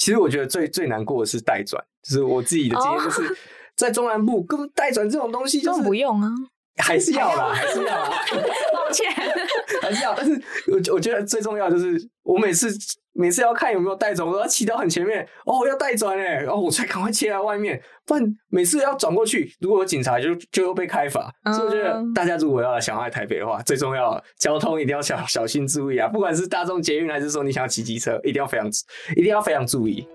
[0.00, 3.36] 其实我觉得最最难过的是代转，就是我自己的经验，就是
[3.76, 6.30] 在中南部根本带转这种东西就是不用啊，
[6.78, 8.10] 还是要啦，还是要啦，
[8.72, 9.12] 抱歉，
[9.82, 10.14] 还是要。
[10.14, 10.32] 但是
[10.68, 12.74] 我我觉得最重要就是我每次。
[13.12, 21.30] 每次要看有没有带转，我都要骑到很前面哦，要带转哎，然后我才赶快切在外面，不然每次要转过去，如果有警察就就又被开罚。
[21.54, 28.68] 所以我觉得大家如果要想来台北的话，最重要交通一定要小小心注意啊，不管是大众捷运还是说你想要骑机车，一定要非常
[29.16, 30.06] 一定要非常注意。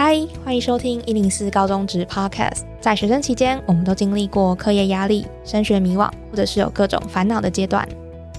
[0.00, 2.60] 嗨，欢迎收听一零四高中职 Podcast。
[2.80, 7.84] 在学生期间，我们都经历过课业压力、升学迷惘，或者是有各种烦恼的阶段。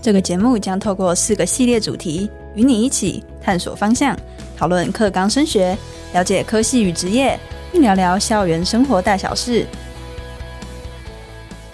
[0.01, 4.17] 这个节目将透过四个系列主题，与你一起探索方向，
[4.55, 5.77] 讨论课纲升学，
[6.13, 7.37] 了解科系与职业，
[7.73, 9.65] 并聊聊校园生活大小事。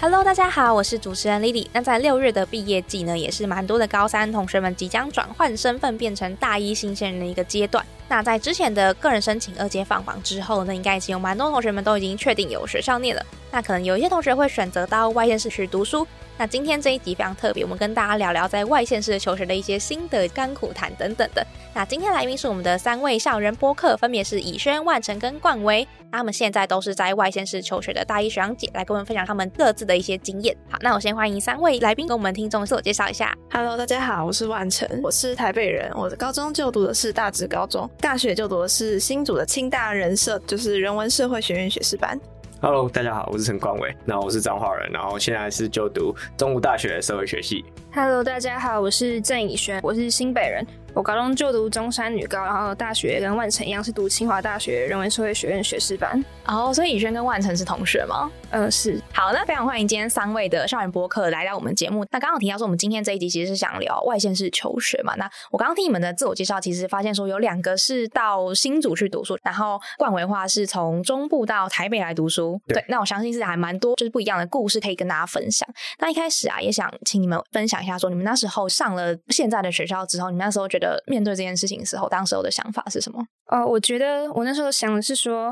[0.02, 1.68] Hello，大家好，我是主持人 Lily。
[1.72, 7.86] 那在六月的毕业季呢，也是蛮多的高三同学们即将转换身份，变成大一新鲜人的一个阶段。
[8.08, 13.26] 那在之前的个人申请二阶放榜之后呢，应该已经有蛮多同学们都已经确定有学校念了。
[13.52, 16.06] 那可能有一些同学会选择到外县市去读书。
[16.38, 21.46] 那今天这一集非常特别，我们跟大家聊聊在外县市求学的一些心得、甘苦谈等等的。
[21.74, 25.88] 那今天来宾是我们的三位校园播客，分别是以轩、万成跟冠威。
[26.12, 30.56] 他们现在都是在外县市求学的大一学长姐，来跟我们分享他们各自的一些经验。
[30.70, 33.34] 好，那我先欢迎三位来宾跟我们听众自我介绍一下。
[33.52, 42.20] Hello，大家好，我是万成，我是台北人，我的高中就读的是大直高中，大学就读的是新竹的清大人社，就是人文社会学院学士班。
[42.66, 47.64] Hello，大家好，我是陈光伟，那我是彰化人，然后现在是就读中武大学社会学系。
[47.94, 50.66] Hello，大家好，我是郑以轩，我是新北人。
[50.96, 56.26] 我高中就读中山女高，然后大学跟万成一样是读清华大学人文社会学院学士班。
[56.48, 58.32] 哦，所以以轩跟万成是同学吗？
[58.56, 59.02] 嗯，是。
[59.14, 62.06] 好，那非常欢迎今天三位的校园播客来到我们节目。
[62.10, 65.14] 那刚刚提到说，我们今天这一集其实是想聊外县市求学嘛。
[65.16, 72.58] 那我刚刚听你们的自我介绍，其实发现说有两个是到新竹去读书，然后冠维话是从中部到台北来读书。
[72.66, 75.68] 对，那我相信是还蛮多就是不一样的故事可以跟大家分享。
[76.00, 81.66] 那一开始啊，也想请你们分享一下，说你们那时候上了现在的学校之后，你们那时候觉得面对这件事。
[81.66, 83.26] 情的时候，当时候的想法是什么？
[83.48, 85.52] 呃，我觉得我那时候想的是说，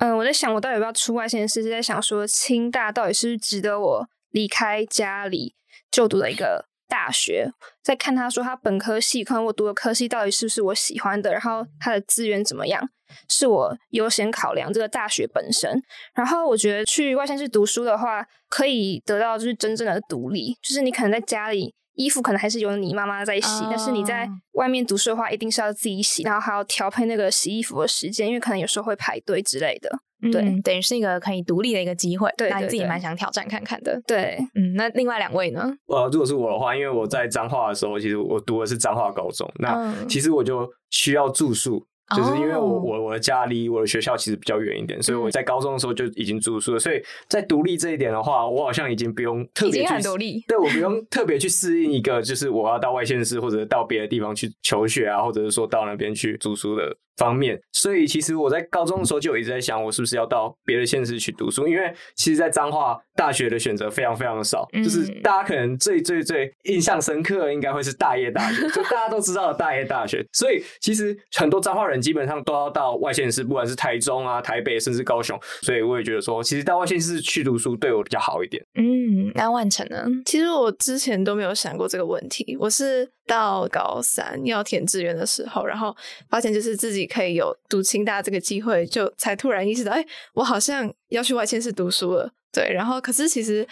[0.00, 5.54] 嗯，我在想我到底要不要出外县市，是在想说清大到底是不是值得我离开家里
[5.90, 7.50] 就读的一个大学，
[7.82, 12.82] 在看他说他本科系，可能我读的科系到底是不是我喜欢的，然后他的资源怎么样，
[13.28, 15.70] 是我优先考量这个大学本身。
[16.14, 21.74] 然后我觉得去外县市读书的话，可以得到就是真正的独立，就是你可能在家里。
[22.00, 29.90] 衣服可能还是由你妈妈在洗，但是你在外面读书的话，一定是要自己洗，然后还要调配那个洗衣服的时间，因为可能有时候会排队之类的。
[30.32, 32.30] 对，等于是一个可以独立的一个机会。
[32.36, 33.98] 对，那你自己蛮想挑战看看的。
[34.06, 35.72] 对，嗯，那另外两位呢？
[35.86, 41.86] 呃，如果是我的话，因为我在彰化的时候，其实我读的是彰化高中，那其实我就需要住宿。
[42.16, 46.78] 就是因为我我我的家离我的学校其实比较远一点，所以我在高中的时候就已经住宿了。
[46.78, 56.96] 所以在独立这一点的话，我好像已经不用特别去独立，对我不用特别去适应一个，就是我要到外县市或者到别的地方去求学啊，或者是说到那边去住宿的。
[57.20, 61.68] 方面，所以其实我在高中的时候就一直在想，我是不是要到别的县市去读书？
[61.68, 70.24] 因为其实，在彰化大学的选择非常非常的少，就是大家可能最最最印象深刻，应该会是大业大学，就大家都知道的大业大学。
[70.32, 75.38] 所以其实很多彰化人基本上都要到外县市，不管是台中啊、台北，甚至高雄。
[75.60, 78.64] 所以我也觉得说，其实到外县市去读书对我比较好一点。
[78.76, 80.06] 嗯，那万成呢？
[80.24, 83.10] 其实我之前都没有想过这个问题，我是。
[83.26, 85.94] 到高三要填志愿的时候，然后
[86.28, 90.04] 发现就是自己可以有读清大这个机会，就才突然意识到，哎，
[90.34, 92.30] 我好像要去外县市读书了。
[92.52, 93.66] 对，然后可是其实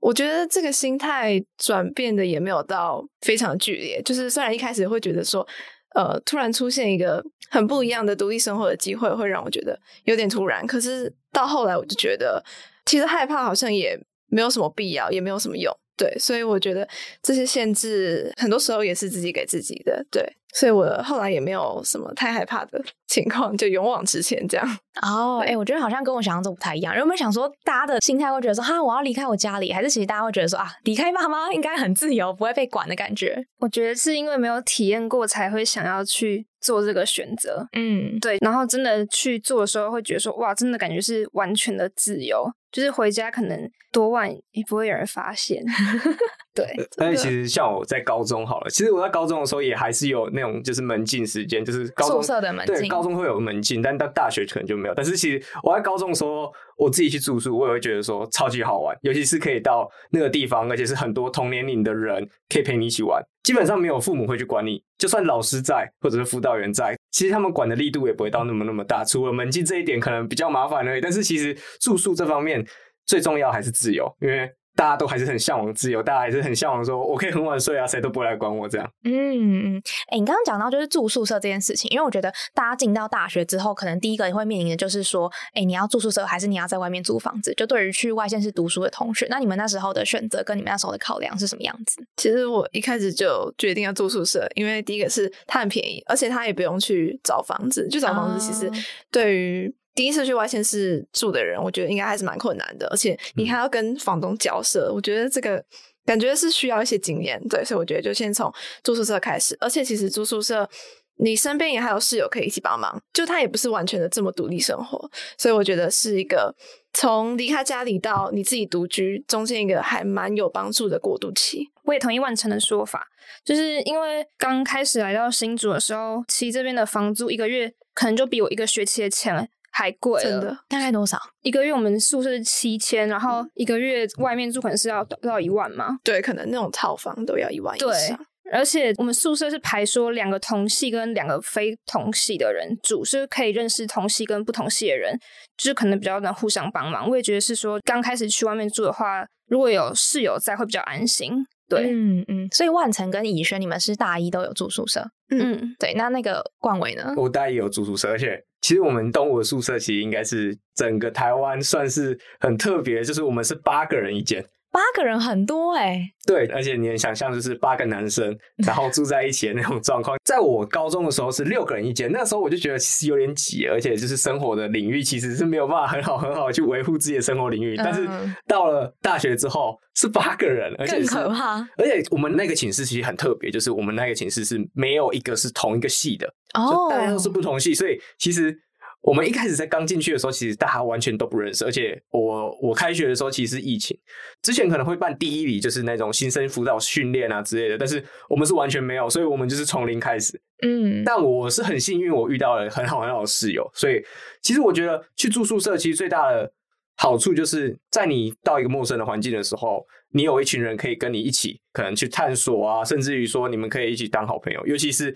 [0.00, 5.46] 我觉得这个心态转变的也没有到非常剧烈，就是虽然一开始会觉得说，
[5.94, 10.66] 呃，突然出现一个很不一样的独立生活的机会，会让我觉得有点突然。
[10.66, 12.42] 可是到后来，我就觉得
[12.86, 13.98] 其实害怕好像也
[14.28, 15.72] 没有什么必要，也没有什么用。
[15.94, 16.88] 对，所以我觉得
[17.22, 20.04] 这些限制很多时候也是自己给自己的。
[20.10, 24.78] 对，所以我后来也没有什么太害怕的 情况，就勇往直前这样。
[25.00, 26.96] 哦，哎，我觉得好像跟我想象中不太一样。
[26.96, 33.42] 有没有想说，大家的心态会觉得说，哈，我要离开我家里，还是其实大家会觉得说，啊，离开爸妈应该很自由，不会被管的感觉？
[33.60, 37.66] 我觉得是因为没有体验过，才会想要去做这个选择。
[37.72, 38.36] 嗯，对。
[38.40, 42.50] 然后真的去做的时候，会觉得说，哇，真的感觉是完全的自由。
[42.70, 45.62] 就是回家可能多万也不会有人发现。
[46.54, 46.66] 对，
[46.96, 54.94] 但是其实像我在高中好了，其实我在高中的时候也还是有那种就是门禁时间，就是高中宿舍的门对，禁高中会有门禁，但到大学可能就没有。
[54.94, 71.00] 但是其实我在高中的时候，我自己去住宿，我也会觉得说超级好玩，尤其是可以到那个地方，而且是很多同年龄的人可以陪你一起玩，基本上没有父母会去管你，就算老师在或者是辅导员在，其实他们管的力度也不会到那么那么大，除了门禁这一点可能比较麻烦而已。
[71.00, 72.62] 但是其实住宿这方面
[73.06, 74.50] 最重要还是自由，因为。
[74.74, 78.90] 大家都还是很向往自由，大家还是很向往说，我可以很晚睡啊，谁都不会来管我这样。
[79.04, 87.52] 嗯嗯，哎、你刚刚讲到就是住宿舍这件事情，因为我觉得大家进到大学之后，可能第一个会面临的就是说，哎、你要住宿舍还是你要在外面租房子？
[87.54, 92.02] 就对于去外县市读书的同学，那你们那时候的选择跟你们那时候的考量是什么样子？
[92.16, 97.86] 其实我一开始就决定要住宿舍，因为第一个是它很便宜，而且它也不用去找房子。
[97.90, 98.72] 去找房子其实哦
[99.10, 105.64] 对于第一次去外县市住的人，我觉得应该还是蛮困难的，而且你还要跟房东交涉，我觉得这个
[106.04, 107.40] 感觉是需要一些经验。
[107.48, 108.52] 对，所以我觉得就先从
[108.82, 110.68] 住宿舍开始，而且其实住宿舍。
[111.16, 116.52] 你身边也还有室友可以一起帮忙，就他也不是完全的这么独立生活，所以我觉得是一个
[116.94, 121.70] 从离开家里到你自己独居中间一个还蛮有帮助的过渡期。
[121.84, 123.06] 我也同意万成的说法，
[123.44, 130.30] 就是因为刚开始来到新竹的时候，其实这边的房租一个月可能就比我一个学期的钱还贵了。
[130.30, 131.18] 真的，大概多少？
[131.42, 135.98] 一个月我们宿舍是七千，然后一个月外面住可能是要到一万嘛。
[136.04, 138.26] 对，可能那种套房都要一万以对上。
[138.52, 145.18] 而且我们宿舍是排说两个同系跟两个非同系的人住，是可以认识同系跟不同系的人，
[145.56, 147.08] 就是可能比较能互相帮忙。
[147.08, 151.32] 我也觉得是说，刚开始去外面住的话，如果有室友在，会比较安心。
[151.76, 152.48] 对，嗯嗯。
[152.52, 155.04] 所以万成跟以轩，你们是大一都有住宿舍？
[155.30, 157.14] 嗯，对，那那个冠伟呢？
[157.16, 164.44] 我大一有住宿舍，而且其实我们东吴的宿舍其实应该是整个台湾算是很特别，就是我们是八个人一间。
[164.72, 168.36] 八个人很多哎、对，而且你能想象，就是八个男生，
[168.66, 170.16] 然后住在一起的那种状况。
[170.24, 177.76] 在我高中的时候是六个人一间，那时候我就觉得其实有点挤，而且就是生活的领域其实是没有办法很好很好地去维护自己的生活领域。
[177.76, 188.56] 但是嗯到了大学之后是八个人，而且更可怕而且我们那个寝室其实很特别，就是我们那个寝室是没有一个是同一个系的，哦就大家都是不同系，所以其实
[189.02, 191.64] 我们一开始在刚进去的时候，其实大家完全都不认识。
[191.64, 193.98] 而且我我开学的时候其实是疫情，
[194.42, 200.40] 之前可能会办第一礼，就是那种新生辅导训练啊之类的，但是我们是完全没有，所以我们就是从零开始。
[200.64, 204.00] 嗯，但我是很幸运，我遇到了很好很好的室友，所以
[204.40, 206.50] 其实我觉得去住宿舍其实最大的
[206.96, 215.12] 好处就是在你到一个陌生的环境的时候，你有一群人可以跟你一起，可能去探索啊，甚至于说你们可以一起当好朋友，尤其是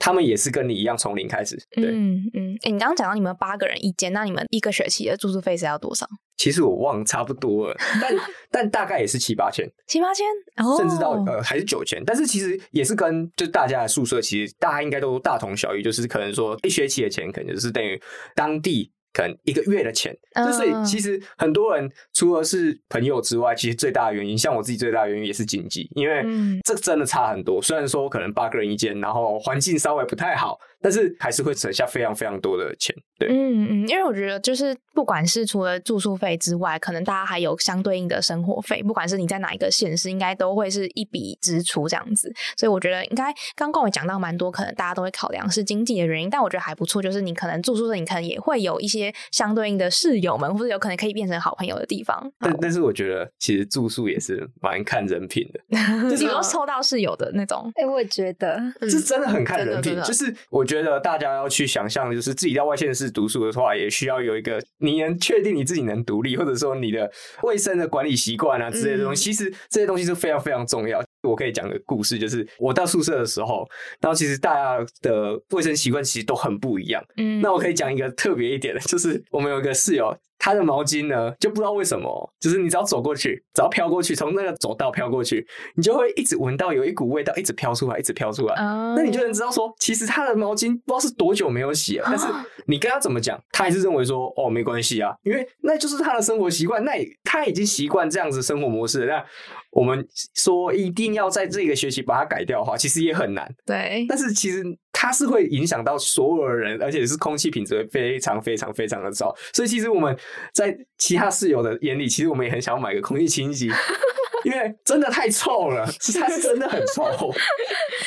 [0.00, 1.56] 他们也是跟你一样从零开始。
[1.70, 2.56] 对，嗯嗯。
[2.62, 6.04] 哎、你刚刚讲到你们八个人一间，那你们一个学期的住宿费是要多少？
[6.36, 8.14] 其实我忘差不多了， 但
[8.50, 10.26] 但大概也是七八千， 七八千，
[10.56, 18.00] 哦、甚至到呃还是九千，但是其实也是跟就大家的宿舍，其实大家应该都大同小异，就是可能说一学期的钱可能就是等于
[18.34, 26.58] 当地可能一个月的钱，嗯就所以其实很多人除了是朋友之外，其实最大的原因，像我自己最大的原因也是经济，因为嗯。
[26.64, 27.60] 这真的差很多。
[27.60, 32.94] 虽然说可能八个人一间，然后环境稍微不太好，但是还是会省下非常非常多的钱。
[33.18, 42.32] 对，嗯嗯，因为我觉得就是不管是除了住宿费之外，可能大家还有相对应的生活费，不管是你在哪一个县市，应该都会是一笔支出这样子。
[42.56, 43.24] 所以我觉得应该
[43.54, 52.32] 刚刚我讲到蛮多，可能大家都会考量是经济的原因，但我觉得还不错，就是你可能住宿的，你可能也会有一些相对应的室友们，或者有可能可以变成好朋友的地方。
[52.38, 55.60] 但但是我觉得其实住宿也是蛮看人品的。
[56.10, 67.10] 就是有抽到室友的那种，哎、我也觉得，是真的很看人品就是我觉得大家要去想象，就是自己在外县市读书的话，也需要有一个你能确定你自己能独立，或者说你的
[67.42, 69.24] 卫生的管理习惯啊之类的东西。
[69.24, 71.02] 其实这些东西是非常非常重要。
[71.22, 73.68] 我可以讲个故事，就是我到宿舍的时候，
[74.00, 77.04] 然后其实大家的卫生习惯其实都很不一样。
[77.16, 88.54] 嗯，那我可以讲一个特别一点的，就是我们有一个室友，他的毛巾呢，就不知道为什么，就是你只要走过去，只要飘过去，从那个走道飘过去，你就会一直闻到有一股味道一直飘出来，一直飘出来。
[88.54, 92.26] 啊那你就能知道说，其实他的毛巾不知道是多久没有洗了，但是
[92.66, 99.14] 你跟他怎么讲，他还是认为说，哦，没关系啊，因为那就是他的生活习惯，那也他已经习惯这样子生活模式了。
[99.14, 99.24] 那
[99.72, 100.04] 我们
[100.34, 103.48] 说一定要在这个学期把它改掉的话，其实也很难。
[103.66, 109.34] 对，但是其实它是会影响到所有的人，而且是空气品质会非常非常非常的糟。
[109.52, 110.16] 所以其实我们
[110.52, 113.74] 在其他室友的眼里，其实我们也很想要买个空气清新机，
[114.44, 117.04] 因为真的太臭了，是它是真的很臭。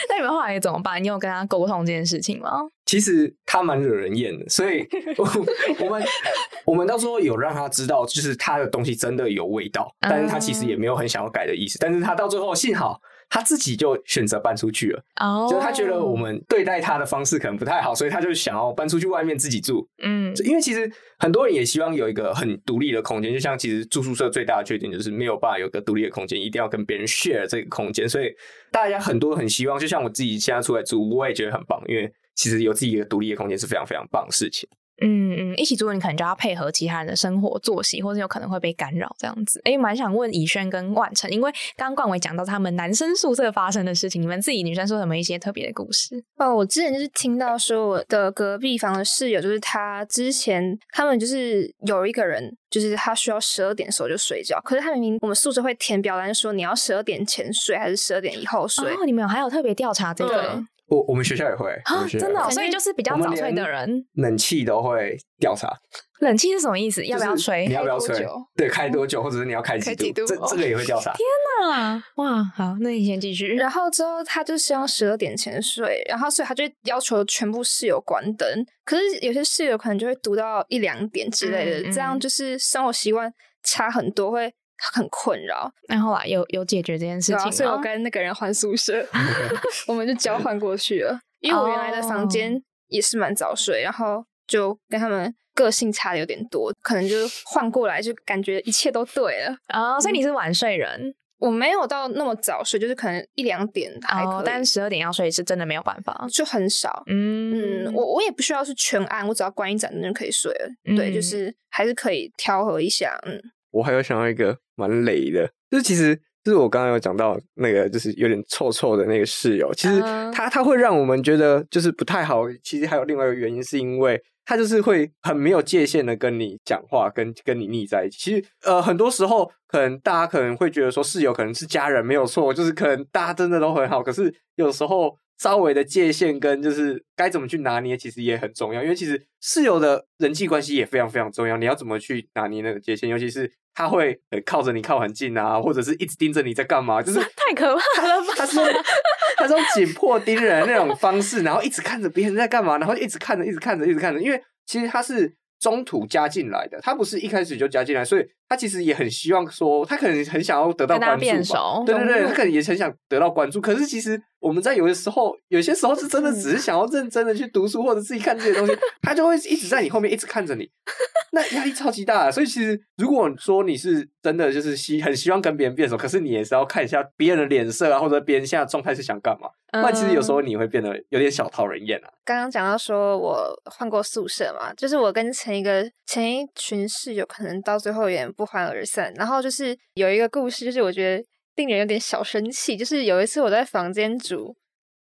[0.10, 1.02] 那你们后来怎么办？
[1.02, 2.52] 你有跟他沟通这件事情吗？
[2.86, 4.86] 其实他蛮惹人厌的，所以
[5.18, 6.04] 我我们
[6.66, 11.80] 我们到时候有让他知道，就是他的东西真的有味道，但是他其实也没有很想要改的意思。
[11.80, 13.00] 但是他到最后幸好
[13.34, 19.90] 他自己就选择搬出去了，哦就他觉得我们对待他的方式可能不太好，所以他就想要搬出去外面自己住。
[20.04, 20.88] 嗯因为其实
[21.18, 28.32] 很多人也希望有一个很独立的空间，就像其实住宿舍最大的缺点就是没有办法有个独立的空间，一定要跟别人 share 这个空间，所以
[28.72, 34.70] 大家很多很希望，就像我自己现在出来住，我也觉得很棒，因为其实有自己一个独立的空间是非常非常棒的事情。
[35.06, 39.62] 嗯嗯，一起住的你可能就要配合其他人的生活作息，或者有可能会被干扰这样子。
[39.66, 46.24] 诶，蛮想问以轩跟万成，因为刚刚冠伟讲到他们男生宿舍发生的事情，你们自己女生宿舍有没有一些特别的故事？
[46.38, 65.74] 哦，我之前就是听到说我的隔壁房的室友，就是他之前他们就是有一个人，就是他需要十二点的时候就睡觉，可是他明明我们宿舍会填表单说你要十二点前睡还是十二点以后睡，哦，你们有还有特别调查这个对我我们学校也会，啊真的哦、所以就是比较早睡的人，冷气都会调查，
[66.20, 67.04] 冷气是什么意思？
[67.06, 67.68] 要不要就是吹？
[67.68, 68.26] 你要不要吹？
[68.56, 71.16] 对，开多久，或者是你要开几度这这个也会调查。
[71.64, 73.56] 啊，哇，好，那你先继续。
[73.56, 78.48] 然后之后他就希望十二点前睡，然后所以他就要求全部室友关灯。
[78.84, 84.54] 可是有些室友可能就会读到一两点之类的，嗯嗯这样就是生活习惯差很多，会
[84.94, 85.72] 很困扰。
[85.88, 87.52] 然后啊有有解决这件事情吗？
[87.52, 89.06] 所以我跟那个人换宿舍，
[89.88, 91.20] 我们就交换过去了。
[91.40, 97.16] 因为我原来的房间也是蛮早睡，然后就跟他们个性差的有点多，可能就
[97.46, 99.56] 换过来就感觉一切都对了。
[99.74, 106.26] 哦，所以你是晚睡人我没有到那么早睡，就是可能一两点还可以，哦，但十二点要睡是真的没有办法。
[106.32, 107.04] 就很少。
[107.08, 110.70] 嗯嗯，我我也不需要是全暗，我只要关一盏灯就可以睡了。
[110.96, 113.20] 对，嗯就是还是可以调和一下。
[113.26, 113.38] 嗯，
[113.72, 122.44] 我还有想到一个蛮雷的，就是其实就是我刚刚有讲到那个就是有点臭臭的那个室友，其实嗯他他会让我们觉得就是不太好。
[122.64, 128.18] 其实还有另外一个原因，是因为他就是会很没有界限的跟你讲话，跟跟你腻在一起。
[128.18, 135.18] 其实呃，很多时候可能大家可能会觉得说室友可能是家人没有错，就是可能大家真的都很好，可是有时候。
[135.40, 138.82] 稍微的界限跟就是该怎么去拿捏，其实也很重要。
[138.84, 141.58] 因为其实室友的人际关系也非常非常重要。
[141.58, 143.10] 你要怎么去拿捏那个界限？
[143.10, 148.34] 尤其是他会呃靠着你靠很近啊，或者是一直盯着你在干嘛，就是 太可怕了吧？
[148.38, 148.60] 他是
[149.38, 154.22] 他是用紧迫盯人那种方式，然后一直看着别人在干嘛，然后一直看着，一直看着，一直看着。
[154.22, 161.84] 因为其实他是中途加进来的，他不是一开始就加进来，所以他其实也很希望说，他可能很想要得到关注吧。
[161.86, 163.60] 对对对，他可能也很想得到关注。
[163.60, 170.70] 可是其实我们在有的时候，有些时候是真的只是想要认真的去读书，或者自己看这些东西，他就会一直在你后面一直看着你。
[171.32, 182.10] 那压力超级大的，所以其实如果说你是真的就是希很希望跟别人变熟，可是你也是要看一下别人的脸色啊，或者别人现在状态是想干嘛，不然其实有时候你会变得有点小讨人厌啊。
[182.24, 189.12] 刚刚讲到说我换过宿舍嘛，就是我跟前一个前一群室友可能到最后有点不欢而散。
[189.16, 194.56] 然后就是有一个故事，就是我觉得令人有点小生气，就是有一次我在房间煮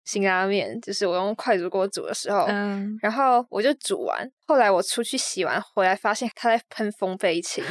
[0.05, 7.63] 辛拉面，就是我用快煮锅煮的时候，嗯，然后我就煮完，后来我出去洗完回来，发现他在喷风飞禽，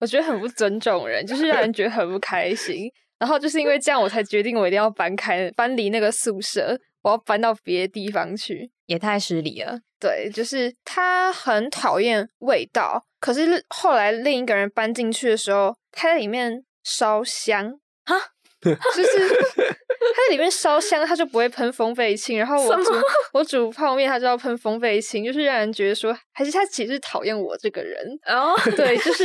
[0.00, 2.90] 我觉得很不尊重人，就是让人觉得很不开心。
[3.18, 8.70] 然后就是因为这样，我才决定我一定要搬开，搬离那个宿舍，我要搬到别的地方去。
[8.86, 9.80] 也太失礼了。
[10.00, 17.74] 对，就是他很讨厌味道，可是后来另一个人搬进去的时候，他在里面烧香
[18.08, 18.16] 啊，
[18.62, 19.28] 就是
[19.98, 22.92] 它在里面烧香，它就不会喷风废烬，然后我煮
[23.32, 27.96] 我煮泡面，他就要喷风废烬，就是让人觉得说，还是他其实讨厌我这个人。
[28.26, 29.24] 哦，对， 就是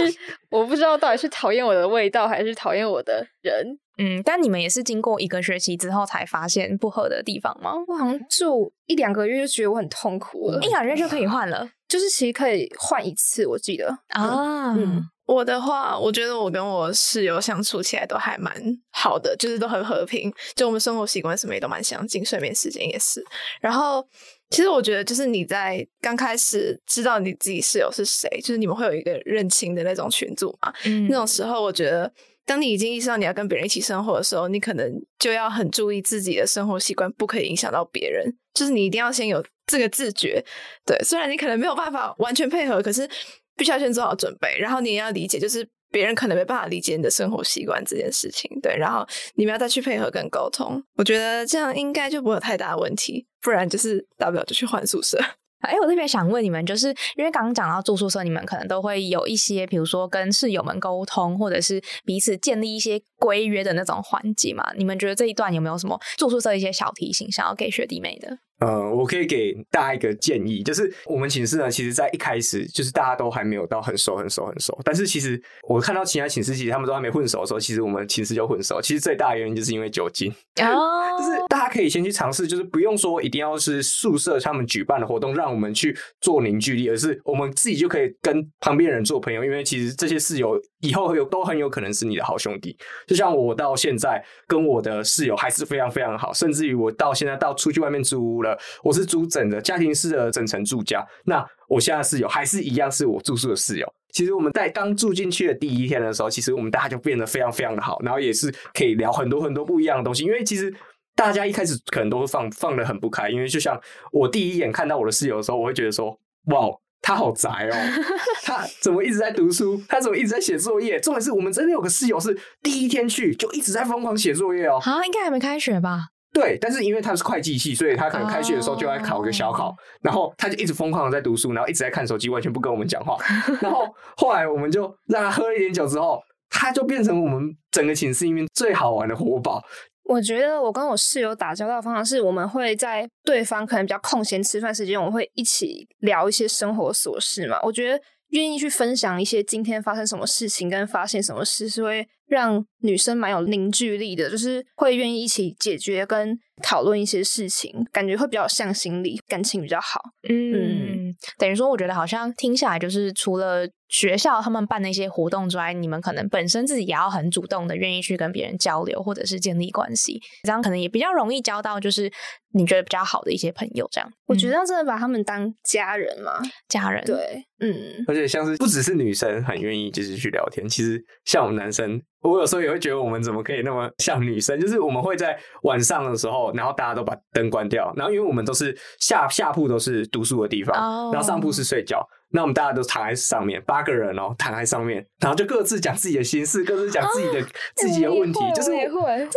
[0.49, 3.77] 我不知道到底是讨厌我的味道，还是讨厌我的人。
[3.99, 7.73] 嗯，但你们也是经过一个学期之后才发现不合的地方吗？
[7.87, 13.95] 我好像住一两个月就觉得我很痛苦了，一两个月就可以换了就是其实可以换一次，我记得。
[14.09, 18.53] 啊嗯我的话，我觉得我跟我室友相处起来都还蛮
[18.91, 23.23] 好的，就是都很和平，就我们生活习惯什么也都蛮相近，睡眠时间也是。
[23.59, 24.07] 然后，
[24.49, 32.11] 其实我觉得就是你在刚开始知道你自己室友是谁，就是你们会有一个认清的那种群组嘛，嗯那种时候，我觉得
[32.45, 38.25] 当你已经意识到你要跟别人一起生活的时候，你可能就要很注意自己的生活习惯，不可以影响到别人。
[38.53, 40.43] 就是你一定要先有这个自觉。
[40.85, 43.09] 对，虽然你可能没有办法完全配合，可是
[43.55, 44.57] 必须要先做好准备。
[44.59, 48.49] 然后你也要理解，就是别人可能没办法理解你的生活习惯这件事情。
[48.61, 49.05] 对，然后
[49.35, 50.83] 你们要再去配合跟沟通。
[50.95, 53.27] 我觉得这样应该就不会有太大的问题。
[53.41, 55.19] 不然就是大不了就去换宿舍。
[55.63, 64.73] 哎，我特别想问你们，就是因为刚刚讲到住宿舍，你们可能都会有一些，比如说跟室友们沟通，或者是彼此建立一些规约的那种环节嘛？
[64.75, 68.37] 你们觉得这一段有没有什么住宿舍一些小提醒，想要给学弟妹的？
[68.63, 74.79] 呃，我可以给大家一个建议，就是我们寝室呢，其实在一开始就是大家都还没有到很熟、很熟、很熟。
[74.85, 78.81] 但是其实我看到其他寝室，其实他们都还没混熟的时候，其实我们寝室就混熟。
[78.81, 80.79] 其实最大的原因就是因为酒精，哦，
[81.19, 89.43] 就是大家可以先去尝试，就是不用说一定要是宿舍他们举办的活动让我们去做凝聚力，而是我们自己就可以跟旁边人做朋友。
[89.43, 92.77] 因为其实这些室友以后有都很有可能是你的好兄弟。
[93.07, 101.05] 就像我到现在跟我的室友还是非常非常好，甚至于我到现在到出去外面租屋了，我是租整的家庭式的整层住家。
[101.25, 103.93] 那我现在室友还是一样是我住宿的室友。
[104.11, 110.23] 其实我们在刚住进去的第一天的时候，其实我们大家就变得非常非常的好，然后也是可以聊很多很多不一样的东西。
[110.23, 110.71] 因为其实
[111.15, 113.75] 大家一开始可能都会放放的很不开，因为就像
[114.11, 116.11] 我第一眼看到我的室友的时候，我会觉得说，
[116.45, 116.67] 哇，
[117.01, 117.75] 他好宅哦，
[118.45, 119.81] 他怎么一直在读书？
[119.89, 120.99] 他怎么一直在写作业？
[120.99, 124.79] 重点是我们真的有个室友是第一天去就一直在疯狂写作业哦。
[124.79, 126.09] 好，应该还没开学吧？
[126.33, 133.15] 对，但是因为他是会计系，所以他可能开学的时候就要考个小考，然后他就一直疯狂的在读书，然后一直在看手机，完全不跟我们讲话。
[133.61, 133.85] 然后
[134.17, 139.61] 后来我们就让他喝了一点酒之后，他就变成我们整个寝室里面最好玩的活宝。
[140.05, 147.57] 我觉得我跟我室友打交道的方式是，我们会在对方可能比较空闲吃饭时间，我们会一起聊一些生活琐事嘛。
[147.63, 147.97] 我觉得
[148.33, 160.01] 愿意去分享一些今天发生什么事情跟发现什么事，是会让女生蛮有凝聚力的，就是会愿意一起解决跟讨论一些事情，感觉会比较有向心力，感情比较好。
[160.27, 172.11] 嗯，等于说，我觉得好像听下来，就是除了学校他们办的一些活动之外，你们可能本身自己也要很主动的，愿意去跟别人交流，或者是建立关系，这样可能也比较容易交到就是
[172.53, 173.87] 你觉得比较好的一些朋友。
[173.91, 192.03] 这样，我觉得要真的把他们当家人嘛，家人对，嗯，而且像是不只是女生很愿意就是去聊天，其实像我们男生，我有时候也会觉得我们怎么可以那么像女生，就是我们会在晚上的时候，然后大家都把灯关掉，然后因为我们都是下下铺都是读书的地方，哦然后上铺是睡觉。
[192.35, 198.71] 那我们大家都躺在上面，八个人哦，躺在上面，然后就各自讲自己的心事，各自讲自己的、自己的问题，就是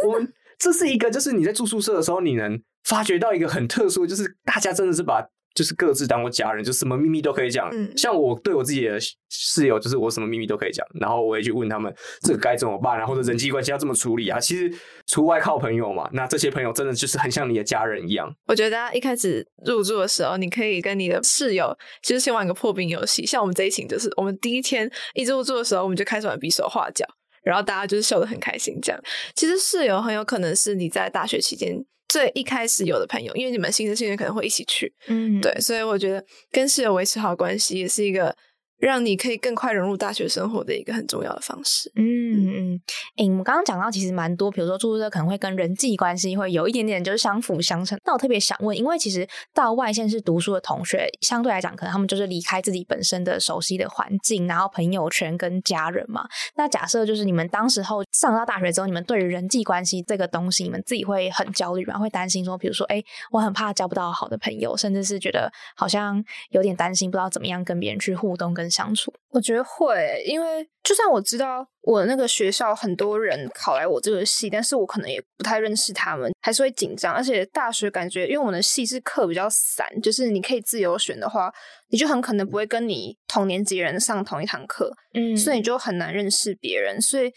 [0.06, 5.22] 我们这是一个，就是你在住宿舍的时候，你能发觉到一个很特殊，就是大家真的是把
[5.56, 7.70] 就是各自当我家人，就什么秘密都可以讲。
[7.72, 8.98] 嗯像我对我自己的
[9.30, 14.38] 室友，就是我什么秘密都可以讲，然后我也去问他们这个该怎么办然后的人际关系要怎么处理啊。
[14.38, 14.70] 其实
[15.06, 18.30] 除外靠朋友嘛，那这些朋友真的就是很像你的家人一样。
[18.46, 23.25] 我觉得大家一开始入住的时候，你可以跟你的室友其实先玩个破冰游戏。
[23.25, 27.06] 像我们这一群就是，我们第一天一入住的时候，我们就开始玩比手画脚，
[27.42, 28.78] 然后大家就是笑得很开心。
[28.82, 29.00] 这样，
[29.34, 38.34] 其实室友很有可能是你在大学期间最一开始有的朋友，因为你们新生新人可能会一起去，嗯，对，所以我觉得跟室友维持好关系，也是一个
[38.78, 41.91] 让你可以更快融入大学生活的一个很重要的方式。
[41.95, 42.80] 嗯嗯，
[43.17, 47.99] 哎、我们刚刚讲到其实蛮多，比如说住宿舍可能会跟人际关系会有一点点就是相辅相成。
[48.04, 56.26] 那我特别想问，因为其实到外县市读书的同学，相对来讲，可能他们就是离开自己本身的熟悉的环境，然后朋友圈跟家人嘛。
[56.56, 61.99] 那假设就是你们当时候上到大学之后，你们对于人际关系这个东西，你们自己会很焦虑吗？
[61.99, 69.12] 会担心说，比如说，哎、我很怕交不到好的朋友，甚至是觉得好像有点担心，不知道怎么样跟别人去互动跟相处。
[69.30, 77.14] 我觉得会，因为就算我知道我那个学校很多人考来我这个系，但是我可能也不太认识他们，还是会紧张。
[77.14, 81.52] 而且大学感觉，因为我们的系是课比较散，就是你可以自由选的话，
[81.88, 87.00] 你就很可能不会跟你同年级人上同一堂课，嗯所以你就很难认识别人。
[87.00, 87.30] 所以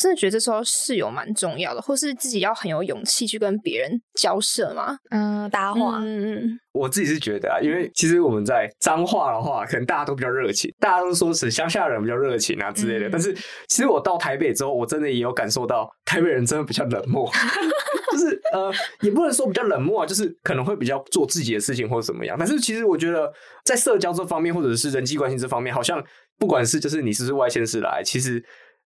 [0.00, 4.96] 真的觉得这时候室友蛮重要的，或是自己要很有勇气去跟别人交涉嘛。
[5.10, 13.08] 嗯，搭话，嗯嗯我自己是觉得啊，因为其实我们在彰化的话，可能大家都比较热情，大家都说是乡下人比较热情啊之类的。
[13.08, 13.34] 嗯但是
[13.68, 17.30] 其实我到台北之后，我真的也有感受到台北人真的比较冷漠，
[18.10, 22.36] 就是呃，也不能说比较冷漠啊，就是可能会比较做自己的事情或者怎么样。
[22.38, 23.30] 但是其实我觉得
[23.66, 26.02] 在社交这方面，或者是人际关系这方面，好像
[26.38, 28.42] 不管是就是你是不是外县市来，其实。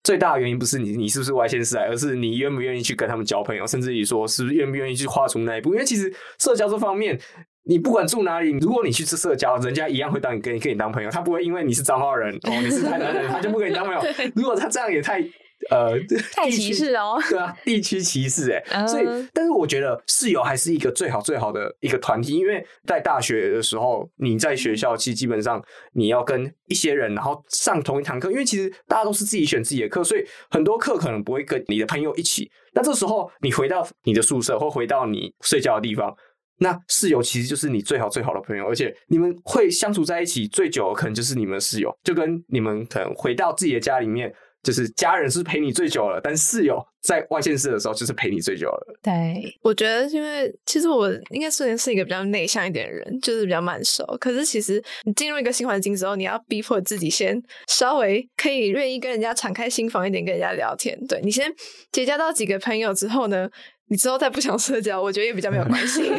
[0.05, 5.73] 最大的原因不是你你是不是外县市来，而是你愿不愿意去跟他们交朋友，甚至于说是不是愿不愿意去跨出那一步。
[5.73, 7.19] 因为其实社交这方面，
[7.65, 14.01] 你不管住哪里，如果你去吃社交，人家一样会当你跟你跟你当朋友，他不会因为你是彰化人哦，你是台南人， 他就不跟你当朋友。
[14.35, 15.21] 如果他这样也太
[15.71, 15.99] 呃
[16.33, 32.51] 太歧视哦对啊，地区歧视哎、嗯所以但是我觉得室友还是一个最好最好的一个团体，因为在大学的时候，你在学校其实基本上你要跟一些人，然后上同一堂课，因为其实大家都是自己选自己的课，所以很多课可能不会跟你的朋友一起。
[32.75, 36.15] 那这时候你回到你的宿舍或回到你睡觉的地方。
[36.59, 44.33] 那室友其实就是你最好最好的朋友，而且你们会相处在一起最久，可能就是你们室友，就跟你们可能回到自己的家里面。
[44.63, 48.97] 就是家人是陪你最久了，但室友在外县市的时候就是陪你最久了。
[49.03, 54.05] 对，我觉得，因为其实我应该算是一个比较内向一点的人，就是比较慢熟。
[54.21, 60.99] 可是其实你进入一个新环境之后，你要逼迫自己先稍微可以愿意跟人家敞开心房一点，跟人家聊天。
[61.07, 61.53] 对你先
[61.91, 63.49] 结交到几个朋友之后呢？
[63.93, 66.17] 你之后再不想社交，我觉得也比较没有关系， 因为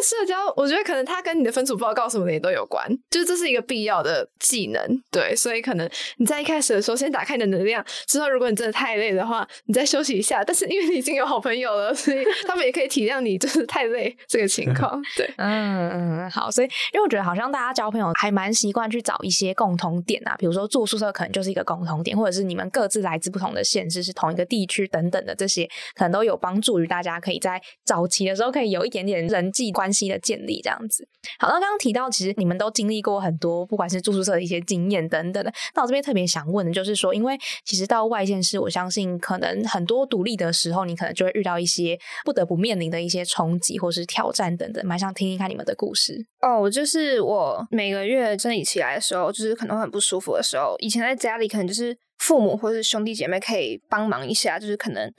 [0.00, 10.44] 社交，我觉得可能它跟你的分组报告什么的也都有关，就是这是一个必要的技能，对，所以可能你在一开始的时候先打开你的能量，之后如果你真的太累的话，你再休息一下。
[10.44, 26.67] 但是因为你已经有好朋友了，所以他们也可以体谅你就是太累这个情况，对，嗯嗯，好，所以因为我觉得好像大家交朋友还蛮习惯去找一些共同点啊，比如说住宿舍可能就是一个共同点，或者是你们各自来自不同的县市，是同一个地区等等的这些，可能都有帮助。
[26.68, 31.08] 助于大家可以在早期的时候可以有一点点人际关系的建立，这样子。
[31.38, 35.50] 好，那刚刚提到，其实你们都经历过很多，不管是住宿舍的一些经验等等的。
[35.74, 44.86] 那我这边特别想问的就是说，因为其实到外县市，我相信可能很多独立的时候，你可能就会遇到一些不得不面临的一些冲击或是挑战等等。
[44.86, 46.26] 蛮想听听看你们的故事。
[46.42, 55.10] 哦，就是我每个月生理期来的时候，就是可能很不舒服的时候，以前在家里可能就是父母或是兄弟姐妹可以帮忙一下，就是可能。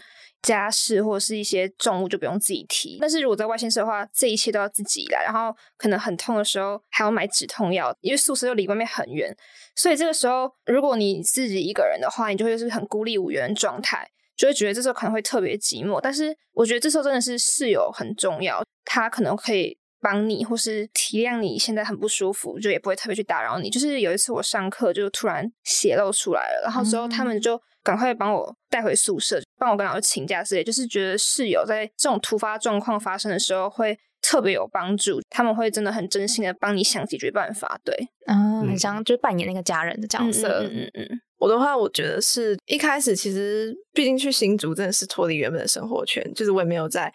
[0.42, 5.24] 家事或者是一些重物就不用自己提，但是如果在外县市的话，这一切都要自己来。
[5.24, 9.36] 然后可能很痛的时候还要买止痛药，因为宿舍又离外面很远，
[9.76, 16.00] 所以这个时候如果你自己一个人的话，你就会是很孤立无援的状态，就会觉得这时候可能会特别寂寞。
[16.02, 23.70] 但是我觉得这时候真的是室友很重要，他可能可以帮你或是体谅你现在很不舒服，就也不会特别去打扰你。
[23.70, 27.62] 就是有一次我上课就突然血漏出来了，然后之后他们就。
[27.82, 37.96] 赶快帮我带回宿舍，帮我跟老师请假之类，就是觉得室友在这种突发状况发生的时候会特别有帮助，他们会真的很真心的帮你想解决办法，对，
[38.28, 41.22] 嗯，很像就扮演那个家人的角色，嗯嗯嗯。
[41.40, 47.12] 我的话，我觉得是一开始其实，毕竟去新竹真的是脱离原本的生活圈，就是我也没有在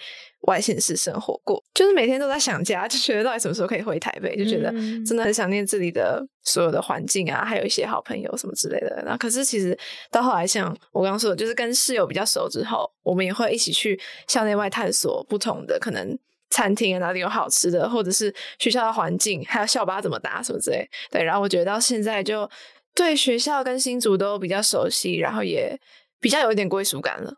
[0.46, 4.72] 外县市生活过，就是每天都在想家，就觉得到底什么时候可以回台北，就觉得
[5.06, 9.02] 真的很想念这里的所有的环境啊，还有一些好朋友什么之类的。
[9.04, 9.78] 然后，可是其实
[10.10, 20.88] 到后来，像我刚刚说的，就是跟室友比较熟之后，我们也会一起去校内外探索不同的可能餐厅啊，哪里有好吃的，或者是学校的环境，还有校巴怎么搭什么之类。
[21.10, 22.48] 对，然后我觉得到现在就。
[22.94, 25.78] 对学校跟新竹都比较熟悉，然后也
[26.20, 27.34] 比较有一点归属感了。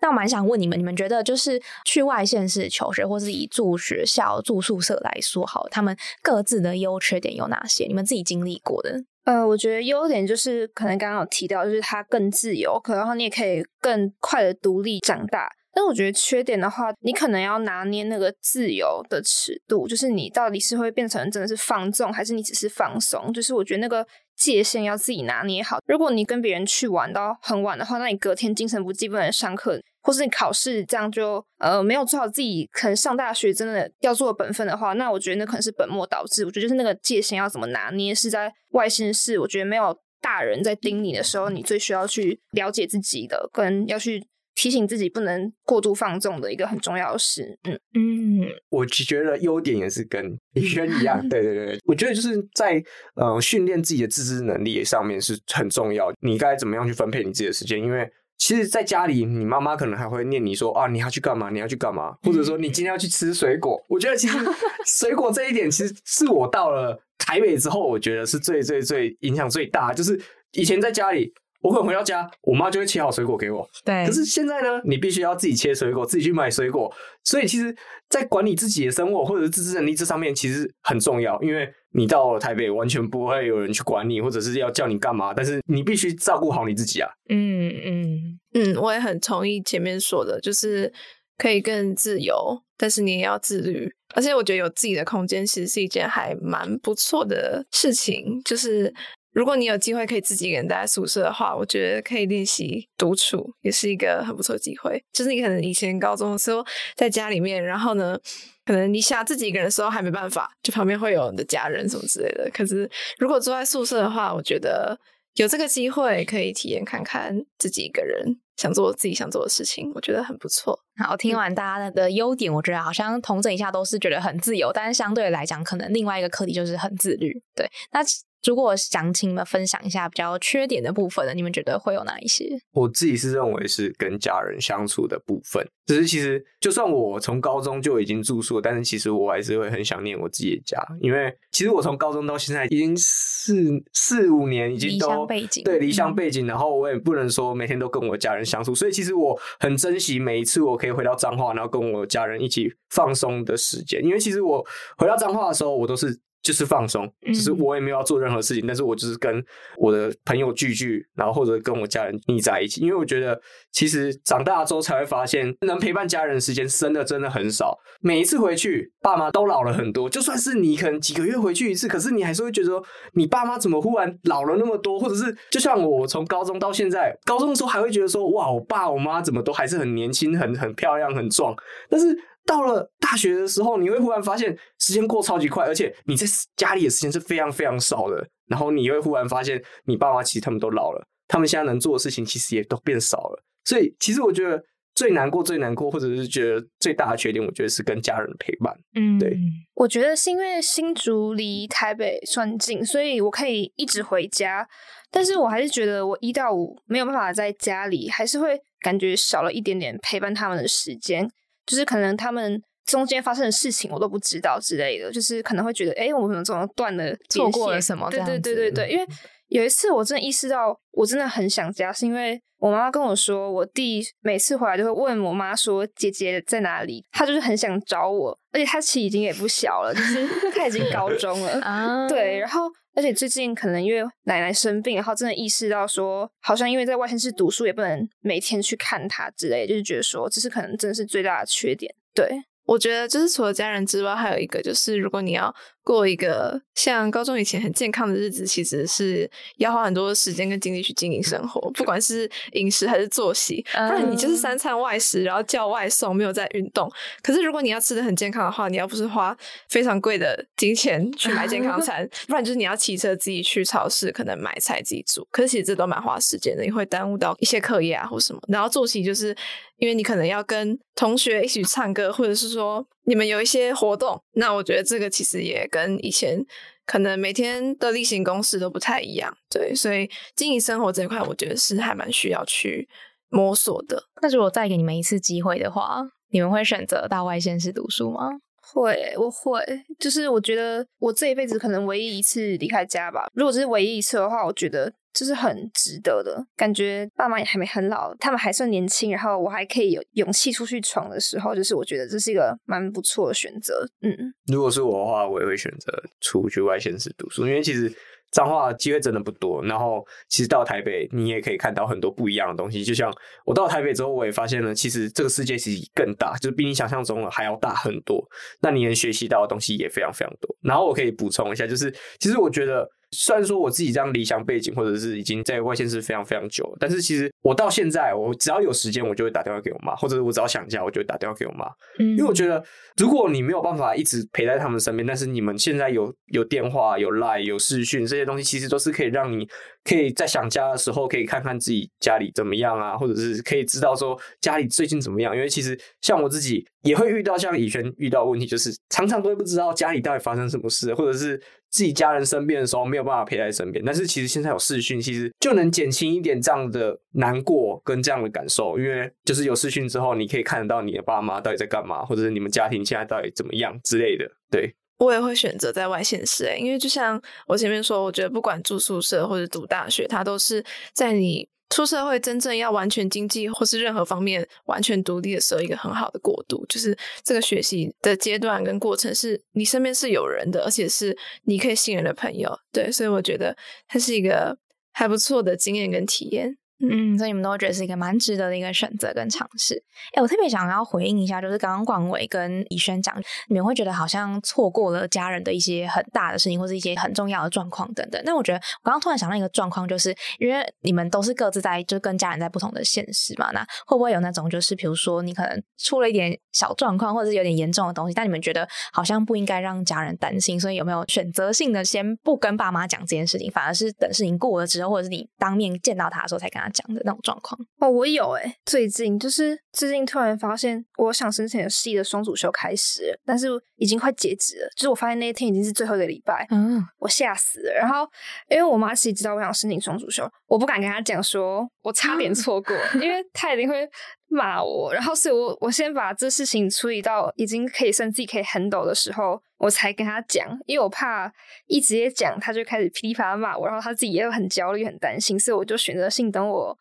[0.00, 7.86] 那我蛮想问你们，你们觉得就是去外县市求学，或是以住学校、住宿舍来说，好，他们各自的优缺点有哪些？
[7.86, 9.02] 你们自己经历过的？
[9.24, 15.48] 呃，我觉得优点就是可能刚刚有提到，就是它更自由，可然后你也可以更快的独立长大。
[15.78, 23.32] 但我觉得缺点的话，你可能要拿捏那个自由的尺度，就是你到底是会变成真的是放纵，还是你只是放松？
[23.32, 24.04] 就是我觉得那个
[24.36, 25.78] 界限要自己拿捏好。
[25.86, 36.44] 如果你跟别人去玩到很晚的话，那你隔天精神不济，不能上课，或是你考试这样就呃没有做好自己可能上大学真的要做的本分的话，那我觉得那可能是本末倒置。
[36.44, 44.26] 我觉得就是那个界限要怎么拿捏，是在外心事，我觉得没有大人在盯你的时候，你最需要去了解自己的，跟要去。
[44.60, 52.82] 提醒自己不能过度放纵的一个很重要的事，嗯嗯，我觉得优点也是跟 李轩一样，对对对，我觉得就是在
[53.14, 56.12] 呃训练自己的自制能力上面是很重要。
[56.22, 57.80] 你该怎么样去分配你自己的时间？
[57.80, 61.50] 因为其实，在家里，你妈妈可能还会念你说啊，你要去干嘛？
[61.50, 62.16] 你要去干嘛？
[62.24, 63.80] 或者说你今天要去吃水果？
[63.88, 64.36] 我觉得其实
[64.84, 69.94] 水果这一点，其实是我到了台北之后，我觉得是最最最影响最大。
[69.94, 70.20] 就是
[70.54, 71.32] 以前在家里。
[71.60, 73.68] 我可能回到家，我妈就会切好水果给我。
[73.84, 76.92] 对，可是现在呢，你必须要自己切水果，自己去买水果。
[77.24, 77.74] 所以，其实，
[78.08, 81.40] 在管理自己的生活或者是自制能力这上面，其实很重要。
[81.42, 85.34] 因为你到了台北，完全不会有人去管你，或者是要叫你干嘛。
[85.34, 87.10] 但是，你必须照顾好你自己啊。
[87.28, 90.92] 嗯嗯嗯，我也很同意前面说的，就是
[91.36, 93.92] 可以更自由，但是你也要自律。
[94.14, 98.40] 而且，我觉得有自己的空间，其实是一件还蛮不错的事情。
[98.44, 98.94] 就是。
[99.38, 105.00] 如果你有机会可以自己一个人待在宿舍的话，我觉得可以练习独处，也是一个很不错的机会。
[105.12, 108.18] 就是你可能以前高中的时候在家里面，然后呢，
[108.64, 112.50] 可能你想自己一个人的时候还没办法，就旁边会有你的家人什么之类的。
[112.52, 114.98] 可是如果住在宿舍的话，我觉得
[115.34, 120.76] 有这个机会可以体验看看自己一个人想做自己想做的事情，我觉得很不错。
[120.96, 127.40] 好，听完大家的优点，我觉得好像同整一下都是觉得很自由，但是相对来讲，可能另外一个课题就是很自律。
[127.54, 128.00] 对，那。
[128.44, 132.46] 如果想请你们分享一下比较缺点的部分呢，你们觉得会有哪一些？
[132.72, 135.66] 我自己是认为是跟家人相处的部分。
[135.86, 143.54] 只是其实就算我从高中就已经住宿，但是其实我还是会很想念我自己的家，因为其实我从高中到现在已经四
[143.94, 154.64] 四五年，已经离都乡背景对离乡嗯背景，然后我也不能说每天都跟我家人相处，所以其实我很珍惜每一次我可以回到彰化，然后跟我家人一起放松的时间，因为其实我
[154.98, 156.20] 回到彰化的时候，我都是。
[156.48, 159.44] 就是放松，就是嗯我也没有要做任何事情，但是我就是跟
[159.76, 162.80] 我的朋友聚聚，然后或者跟我家人腻在一起。
[162.80, 163.38] 因为我觉得，
[163.70, 167.78] 其实长大之后才会发现，能陪伴家人的时间真的真的很少。
[168.00, 170.08] 每一次回去，爸妈都老了很多。
[170.08, 172.82] 就算是你可能几个月回去一次，可是你还是会觉得说，
[173.12, 174.98] 你爸妈怎么忽然老了那么多？
[174.98, 181.54] 或者是就像我从高中到现在，高中的时候还会觉得说，哇，我爸我妈怎么都还是很年轻、很很漂亮、很壮，
[181.90, 182.18] 但是。
[182.48, 188.26] 到了大学的时候，你会忽然发现时间过超级快，而且你在家里的时间是非常非常少的。
[188.46, 193.44] 然后你会忽然发现，你爸妈其实他们都老了，他们现在能做的事情其实也都变少了。
[193.66, 198.74] 所以，其实我觉得最难过、最难过，或者是觉得最大的缺点，我觉得是跟家人的陪伴。
[198.94, 199.36] 嗯，对
[199.74, 204.66] 我觉得是因为新竹离台北算近，所以我可以一直回家。
[205.10, 211.30] 但是我还是觉得我一到五没有办法在家里，还是会感觉少了一点点陪伴他们的时间。
[211.68, 219.06] 就是可能他们中间发生的事情我都不知道之类的，就是可能会觉得，哎、我们怎么断了连错过了什么对对对对对，因为
[219.48, 241.94] 有一次我真的意识到，我真的很想家，是因为我妈妈跟我说，我弟每次回来就会问我妈说姐姐在哪里，他就是很想找我，而且他其实已经也不小了，就是 他已经高中了， 啊，对，然后而且最近可能因为奶奶生病，然后真的意识到说，好像因为在外县市读书，也不能每天去看她之类，就是觉得说，这是可能真的是最大的缺点。
[242.12, 242.28] 对，
[242.64, 245.54] 我觉得就是除了家人之外，还有一个就是，如果你要
[245.88, 256.92] 过一个像高中以前很健康的日子，其实是要花很多的时间跟精力去经营生活，不管是饮食还是作息，不然你就是三餐外食，然后叫外送，没有在运动。
[257.22, 259.34] 可是如果你要吃的很健康的话，你要不是花
[259.70, 265.26] 非常贵的金钱 去买健康餐，不然就是你要骑车自己去超市，可能买菜自己煮。
[265.30, 268.40] 可是其实这都蛮花时间的，你会耽误到一些课业啊或什么。
[268.48, 269.34] 然后作息就是
[269.78, 276.44] 因为你可能要跟同学一起唱歌，或者是说你们有一些活动，那我觉得这个其实也跟跟以前
[276.84, 279.32] 可能每天的例行公事都不太一样。
[279.48, 282.88] 对，所以经营生活这一块，我觉得是还蛮需要去
[283.28, 284.02] 摸索的。
[284.20, 288.28] 那如果再给你们一次机会的话，你们会选择到外县市读书吗？
[288.72, 289.60] 会，我会，
[289.98, 293.26] 就是我觉得我这一辈子可能唯一一次离开家吧。
[293.34, 296.46] 如果这是唯一一次的话，我觉得这是很值得的。
[296.56, 303.86] 感觉爸妈也还没很老，他们还算年轻，然后我还可以有勇气出去闯的时候，就是我觉得这是一个蛮不错的选择。
[304.02, 304.14] 嗯，
[304.52, 307.92] 如果是我的话，我也会选择出去外县市读书，因为其实
[308.30, 309.62] 彰化机会真的不多。
[309.64, 312.84] 然后其实到台北，你也可以看到很多不一样的东西。
[312.84, 313.12] 就像
[313.44, 318.22] 我到台北之后，我也发现了，其实这个世界其实更大，就是比你想象中的还要大很多。
[318.60, 320.54] 那你能学习到的东西也非常非常多。
[320.60, 322.88] 然后我可以补充一下，就是其实我觉得。
[323.10, 331.66] 虽然说我自己这样理想背景，或者是已经在外县市非常非常久了，但是其实我到现在，我只要有时间，我就会打电话给我妈，或者是我只要想家，我就会打电话给我妈。
[331.98, 332.62] 嗯因为我觉得，
[332.96, 339.46] 如果你没有办法一直陪在他们身边，但是你们现在有有电话、有 Line、有视讯这些东西，其实都是可以让你
[339.84, 345.34] 可以在想家的时候，可以看看自己家里怎么样啊，或者是可以知道说家里最近怎么样。
[345.34, 351.40] 因为其实像我自己也会遇到像以轩遇到的问题，就是常常都会不知道家里到底发生什么事，或者是
[351.70, 353.84] 自己家人生病的时候没有办法陪在身边。
[353.84, 364.24] 但是其实现在有视讯，其实就能减轻一点这样的难过跟这样的感受，因为就是有视讯之后，你可以看得到你的爸妈到底在干嘛，或者是你们家庭现在到底怎么样之类的。
[364.50, 376.64] 对，我也会选择在外县市、欸，因为就像我前面说，我觉得不管住宿舍或者读大学，它都是在你出社会真正要完全经济或是任何方面完全独立的时候，一个很好的过渡。
[376.66, 382.58] 就是这个学习的阶段跟过程，是你身边是有人的，而且是你可以信任的朋友。
[382.70, 384.58] 对，所以我觉得它是一个
[384.92, 386.57] 还不错的经验跟体验。
[386.80, 389.82] 嗯，所以你们都会觉得是一个蛮值得的一个选择跟尝试。
[390.14, 398.22] 哎，我特别想要回应一下，就是刚刚广伟跟怡轩讲，你们会觉得好像错过了家人的一些很大的事情，或是一些很重要的状况等等。
[398.24, 417.58] 那我觉得我刚刚突然想到一个状况，就是因为你们都是各自在，就跟家人在不同的现实嘛，那会不会有那种就是比如说你可能出了一点小状况，或者是有点严重的东西，但你们觉得好像不应该让家人担心，所以有没有选择性的先不跟爸妈讲这件事情，反而是等事情过了之后，或者是你当面见到他的时候才跟他他讲的那种状况？
[417.78, 424.68] 哦，我有哎、最近就是最近突然发现，我想申请的系的双主修开始了，但是已经快截止了。
[424.76, 427.72] 就是我发现那一天已经是最后一个礼拜，嗯，我吓死了。
[427.72, 428.06] 然后
[428.48, 433.88] 因为我妈其实知道我想申请双主修，我不敢跟她讲说我差点 错过，因为她一定会
[434.28, 434.92] 骂我。
[434.92, 441.32] 然后所以我我先把这事情处理到已经可以算自己可以 handle 的时候，我才跟他讲，因为我怕
[441.66, 446.76] 一直接讲，他就开始噼里啪啦骂我，然后他自己也很焦虑、很担心，所以我就选择性等我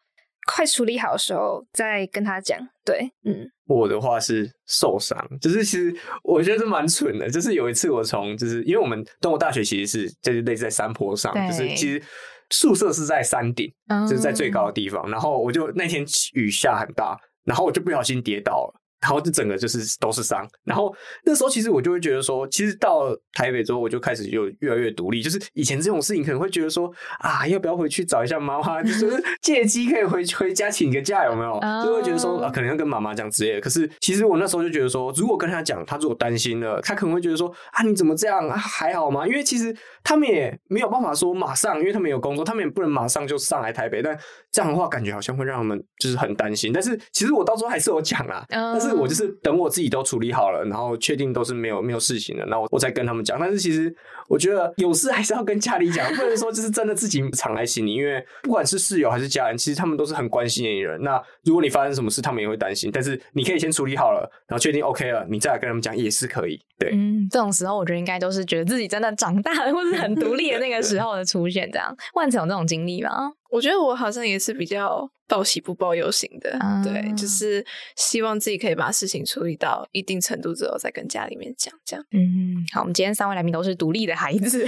[0.46, 2.60] 快处理好的时候再跟他讲。
[2.86, 7.30] 对，嗯，我的话是受伤，就是其实我觉得是蛮蠢的。
[7.30, 12.02] 就是有一次我从就是因为我们东吴大学其实是就是类似在山坡上，就是其实
[12.50, 15.10] 宿舍是在山顶，嗯就是在最高的地方。
[15.12, 18.82] 然后我就那天雨下很大，然后我就不小心跌倒了。
[19.02, 25.22] 然后就整个就是都是伤，然后那时候其实我就会觉得说，其实到台北之后，我就开始就越来越独立。
[25.22, 31.60] 就是以前这种事情可能会觉得说啊，要不要回去找一下妈妈，就是 借机可以回回家请个假，有没有？
[31.84, 33.62] 就会觉得说啊，可能要跟妈妈讲之类的。
[33.62, 38.58] 可是其实我那时候就觉得说，如果跟他讲，他如果担心了，他可能会觉得说啊，你怎么这样啊？
[38.58, 39.28] 还好吗？
[39.28, 44.02] 因为其实他们也没有办法说马上，因为他们有工作，他们也不能马上就上来台北。
[44.02, 44.18] 但
[44.52, 46.74] 这样的话，感觉好像会让他们就是很担心。
[46.74, 53.40] 但是其实我到时候还是有讲啦，嗯但是我就是等我自己都处理好了，然后确定都是没有没有事情了，那我我再跟他们讲。
[53.40, 53.94] 但是其实
[54.28, 61.02] 我觉得有事还是要跟家里讲，不能说就是真的自己藏在心里，因为不管是室友还是家人，其实他们都是很关心你的人。
[61.02, 62.90] 那如果你发生什么事，他们也会担心。
[62.92, 66.60] 但是你可以先处理好了，然后确定 OK 了，你再来跟他们讲也是可以。
[66.80, 71.70] 对，嗯，这种时候我觉得应该都是觉得自己真的长大了，或是很独立的那个时候的出现。
[71.72, 73.32] 这样，万成有这种经历吗？
[73.50, 82.06] 我觉得我好像也是比较报喜不报忧型的，啊对，就是希望自己可以把事情处理到一定程度之后，再跟家里面讲，这样。
[82.12, 84.66] 嗯，好，我们今天三位来宾都是独立的孩子。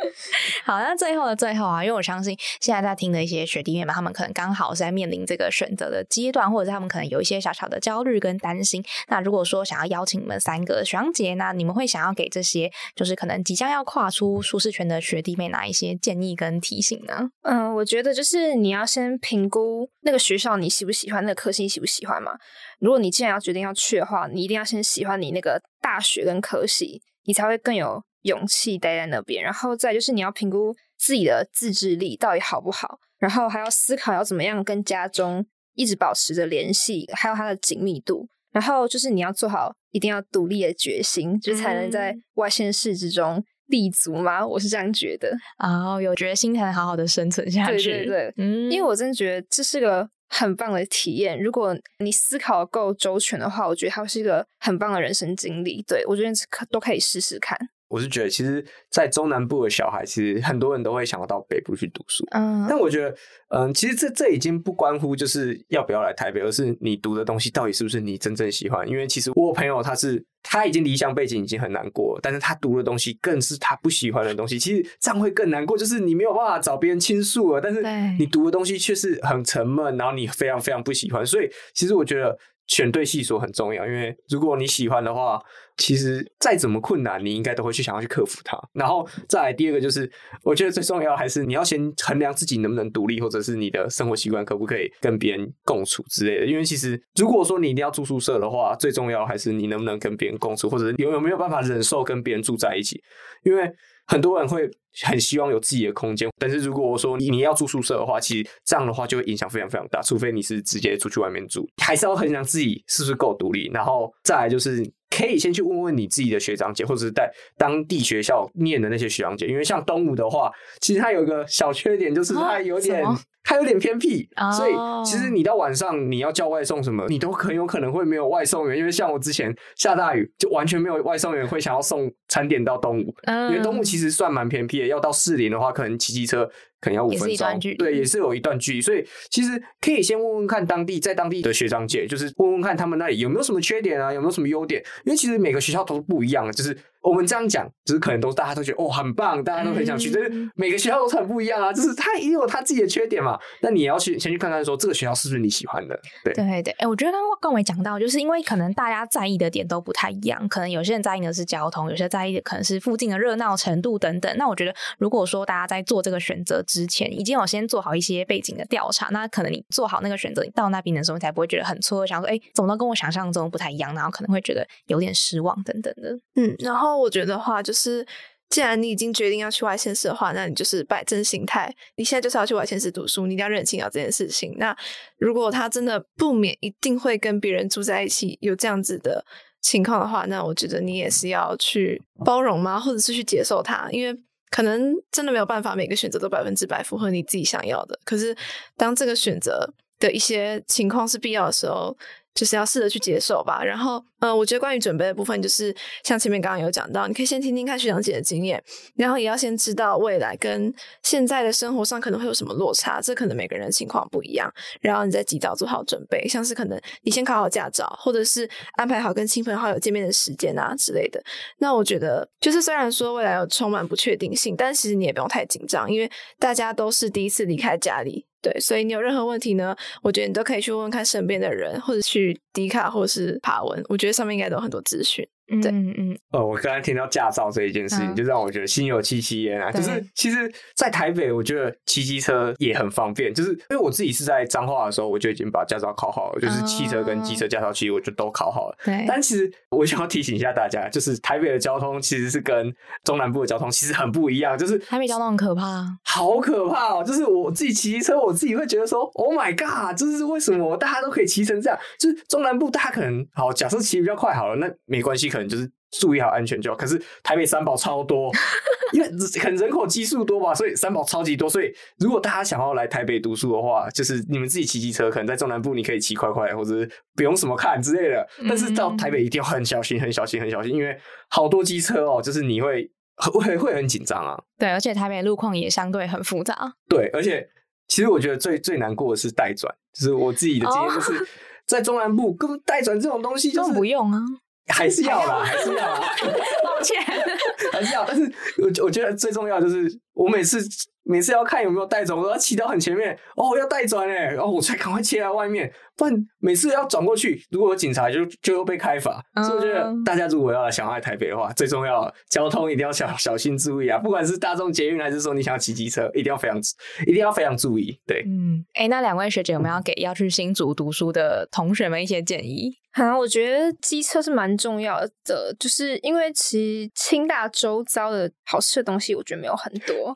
[0.64, 8.82] 好，那最后的最后啊，因为我相信现在在听的一些学弟妹们，他们可能刚好是在面临这个选择的阶段，或者是他们可能有一些小小的焦虑跟担心。
[9.08, 17.30] 那如果说想要邀请你们三个学长姐，那你们会想要给这些就是可能即将要跨出舒适圈的学弟妹哪一些建议跟提醒呢？
[17.42, 22.32] 嗯，我觉得就是你要先评估那个学校你喜不喜欢，那个科系喜不喜欢嘛。
[22.78, 29.42] 如果你既然要决定要去的话，你一定要先喜欢你那个大学跟科系，你才会更有勇气待在那边。
[29.42, 38.26] 然后再就是你要评估自己的自制力到底好不好，然后还要思考要怎么样跟家中一直保持着联系，还有它的紧密度。
[38.52, 44.46] 然后就是你要做好一定要独立的决心，就才能在外县市之中立足吗。
[44.46, 45.34] 我是这样觉得。
[45.58, 47.90] 哦，有决心才能好好的生存下对去。
[47.90, 51.40] 对对，嗯，因为我真的觉得这是个很棒的体验。
[51.40, 55.82] 如果你思考够周全的话，我觉得它是一个很棒的人生经历。
[55.86, 57.58] 对我觉得可都可以试试看。
[57.90, 62.24] 我是觉得，其实，在中南部的小孩，其实很多人都会想要到北部去读书。
[62.30, 63.14] 嗯但我觉得，
[63.48, 68.88] 嗯，其实这这已经不关乎就是要不要来台北，而是你读的东西到底是不是你真正喜欢。
[68.88, 75.76] 因为其实我朋友他是他已经离乡背景已经很难过，但是他读的东西更是他不喜欢的东西，其实这样会更难过。
[75.76, 77.82] 就是你没有办法找别人倾诉了，但是
[78.16, 81.26] 你读的东西却是很沉闷，然后你非常非常不喜欢。
[81.26, 82.38] 所以其实我觉得
[82.70, 85.42] 选对系所很重要，因为如果你喜欢的话，
[85.76, 88.56] 其实再怎么困难，你应该都会去想要去克服它。
[88.72, 90.08] 然后再来第二个就是，
[90.44, 96.46] 我觉得最重要还是你要先衡量自己能不能独立，或者是你的生活习惯可不可以跟别人共处之类的。
[96.46, 103.02] 因为其实如果说你一定要住宿舍的话，最重要还是你能不能跟别人共处，或者有有没有办法忍受跟别人住在一起。
[103.42, 103.68] 因为
[104.10, 104.68] 很多人会
[105.06, 114.84] 很希望有自己的空间，但是如果我说你你要住宿舍的话，其实这样的话就会影响非常非常大，除非你是直接出去外面住，还是要衡量自己是不是够独立，然后再来就是。
[115.10, 123.04] 可以先去问问你自己的学长姐，或者是在当地学校念的那些学长姐，因为像东吴的话，其实它有一个小缺点，就是它有点、
[123.42, 124.72] 它有点偏僻，哦所以
[125.04, 136.48] 其实你到晚上你要叫外送什么，你都很有可能会没有外送员，因为像我之前下大雨，就完全没有外送员会想要送餐点到东吴，嗯因为东吴其实算蛮偏僻的，要到士林的话，可能骑机车
[136.80, 137.60] 可能要五分钟。
[137.78, 156.34] 对，也是有一段距离，所以其实可以先问问看当地在当地的学长姐，就是问问看他们那里有没有什么缺点啊，有没有什么优点，因为其实每个学校都是不一样的，就是我们这样讲，就是可能都大家都觉得哦很棒，大家都很想去，嗯但是每个学校都是很不一样啊，就是他也有他自己的缺点嘛，那你也要去先去看看说这个学校是不是你喜欢的，对。
[156.34, 164.34] 对对，哎、我觉得刚刚刚伟讲到，就是因为可能大家在意的点都不太一样，可能有些人在意的是交通，有些在意的可能是附近的热闹程度等等。
[164.36, 176.16] 那我觉得，如果说大家在做这个选择之前，已经有先做好一些背景的调查，那可能你做好那个选择，你到那边的时候，你才不会觉得很错愕，想说，哎、怎么都跟我想象中不太一样，然后可能会觉得有点失望等等的。
[176.36, 178.06] 嗯，然后我觉得话就是
[178.48, 184.54] 既然你已经决定要去外县市的话，那你就是摆正心态，你现在就是要去外县市读书，你一定要认清了这件事情。
[184.56, 184.76] 那
[185.18, 189.24] 如果他真的不免一定会跟别人住在一起，有这样子的
[189.60, 192.80] 情况的话，那我觉得你也是要去包容吗？
[192.80, 193.88] 或者是去接受他？
[193.90, 194.18] 因为
[194.50, 197.98] 可能真的没有办法每个选择都百分之百符合你自己想要的。
[198.04, 198.36] 可是
[198.76, 201.96] 当这个选择的一些情况是必要的时候。
[202.34, 203.62] 就是要试着去接受吧。
[203.62, 205.74] 然后，嗯，我觉得关于准备的部分，就是
[206.04, 208.62] 像前面刚刚有讲到，你可以先听听看学长姐的经验，
[208.94, 210.72] 然后也要先知道未来跟
[211.02, 214.50] 现在的生活上可能会有什么落差，这可能每个人的情况不一样。
[214.80, 221.22] 然后你再及早做好准备，像是可能你先考好驾照，或者是安排好跟亲朋好友见面的时间啊之类的。
[221.58, 228.26] 那我觉得，就是虽然说未来有充满不确定性，但其实你也不用太紧张，因为大家都是第一次离开家里。
[228.42, 229.76] 对，所以你有任何问题呢？
[230.02, 233.82] 我觉得你都可以去问问看身边的人，或者去迪卡，或者是爬文。
[233.88, 235.26] 我觉得上面应该都很多资讯。
[235.60, 239.70] 对，嗯嗯，哦，我刚才听到驾照这一件事情，就让我觉得心有戚戚焉啊。
[239.70, 243.32] 就是其实，在台北，我觉得骑机车也很方便。
[243.32, 248.76] 就是因为我自己是在彰化的时候，我就已经把驾照考好了，就是汽车跟机车驾照，其实我就都考好了。
[248.84, 249.04] 对。
[249.08, 252.72] 但其实我想要提醒一下大家，就是台北的交通其实是跟
[253.04, 254.56] 中南部的交通其实很不一样。
[254.58, 257.04] 就是台北交通很可怕，好可怕哦！
[257.04, 261.78] 就是我自己骑机车，我自己会觉得说，Oh my god，就是为什么大家都可以骑成这样？
[261.98, 265.68] 就是中南部大家可能好，假设骑比较快好了，那没关系，可能就是。
[265.98, 266.76] 注意好安全就好。
[266.76, 268.30] 可是台北三宝超多，
[268.94, 269.08] 因为
[269.40, 271.50] 可能人口基数多吧，所以三宝超级多。
[271.50, 278.24] 所以如果大家想要来台北读书的话，就是你们自己骑机车，可能在中南部你可以骑快快，或者不用什么看之类的。
[278.48, 280.96] 但是到台北一定要很小心、很小心、很小心，因为
[281.28, 284.40] 好多机车哦，就是你会会会很紧张啊。
[284.58, 286.72] 对，而且台北路况也相对很复杂。
[286.88, 287.44] 对，而且
[287.88, 291.26] 其实我觉得最最难过的是带转，就是我自己的经验，就是
[291.66, 294.20] 在中南部根本带转这种东西就是不用啊。
[294.68, 296.00] 还是要啦，还是要啦。
[296.62, 297.00] 抱歉，
[297.72, 298.04] 还是要。
[298.04, 300.58] 但是我我觉得最重要就是，我每次
[301.02, 309.20] 每次要看有没有带转，我要骑到很前面，哦，要带转哎，然后我才赶快切到外面，不然每次要转过去，如果有警察就就又被开罚。
[309.44, 316.58] 所以我觉得大家如果要想来台北的话，最重要交通一定要小小心注意啊，不管是大众捷运还是说你想要骑机车，一定要非常
[317.06, 317.98] 一定要非常注意。
[318.06, 322.76] 对，嗯，哎，那两位学姐有没有给要去新竹读书的同学们一些建议？
[322.92, 330.14] 啊，我觉得机车是蛮重要的，就是因为其实清大周遭的好吃的东西，我觉得没有很多。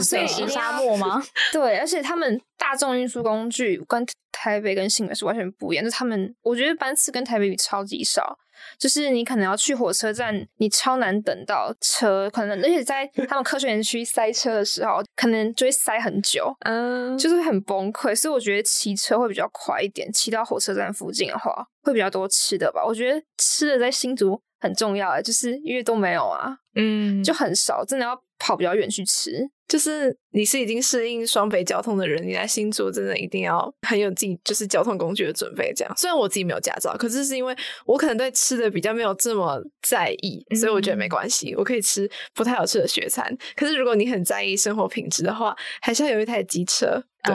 [0.00, 1.22] 所以是沙漠 吗？
[1.52, 4.06] 对，而且他们大众运输工具跟
[4.44, 8.36] 台北跟新北是完全不一样，就他们我觉得班次跟台北比超级少。
[8.78, 18.14] 就是你可能要去火车站，你超难等到车，可能而且在 他们科学园区塞车的时候，可能就会塞很久，嗯，就是很崩溃。
[18.14, 22.82] 所以我觉得骑车会比较快一点，骑到火车站附近的话，会比较多吃的吧。
[22.84, 29.46] 我觉得吃的在新竹很重要，就是因为都没有啊，嗯，就很少，真的要跑比较远去吃。
[29.66, 35.72] 就是你是已经适应双北交通的人，你来新竹真的一定要很有自己就是交通工具的准备。
[35.74, 37.56] 这样，虽然我自己没有驾照，可是是因为
[37.86, 43.34] 我可能对吃的比较没有这么在意，所以我觉得没关系，我可以吃不太好吃的雪餐。
[43.54, 47.04] 可是如果你很在意生活品质的话，还是要有一台机车。
[47.26, 47.34] 对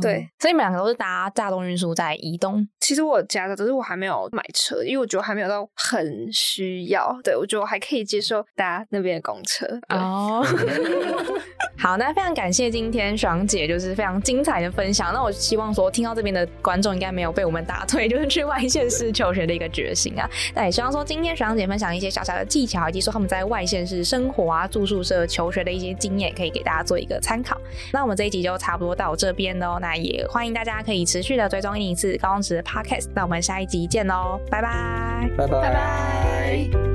[0.00, 2.66] 对，所以你们两个都是搭大众运输在移动。
[2.80, 7.14] 其实我驾照，只是我还没有买车，因为我觉得还没有到很需要。
[7.22, 9.66] 对我觉得我还可以接受搭那边的公车。
[9.90, 10.42] 哦，
[11.76, 15.12] 好，那非常感谢今天爽姐就是非常精彩的分享。
[15.12, 20.26] 那我希望说听到这边的观众应该没有被我们打退，就是去外县市求学的一个决心啊。
[20.56, 27.60] 那也希望说今天爽姐分享一些小小的技巧，以及说他们在外县市生活啊、住宿舍、求学的一些经验，可以给大家做一个参考。
[27.92, 29.14] 那我们这一集就差不多到。
[29.18, 36.87] 这边喽，那也欢迎大家可以持续的追踪一次高中职的 podcast，那我们下一集见喽，拜拜，拜拜，拜拜。